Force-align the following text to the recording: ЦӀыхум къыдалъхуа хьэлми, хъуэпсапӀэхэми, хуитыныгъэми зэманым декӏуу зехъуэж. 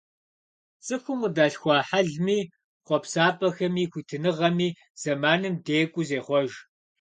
ЦӀыхум 0.85 1.19
къыдалъхуа 1.23 1.77
хьэлми, 1.87 2.39
хъуэпсапӀэхэми, 2.85 3.89
хуитыныгъэми 3.91 4.67
зэманым 5.01 5.55
декӏуу 5.65 6.05
зехъуэж. 6.07 6.51